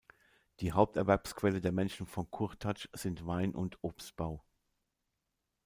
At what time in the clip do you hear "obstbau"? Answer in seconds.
3.83-4.43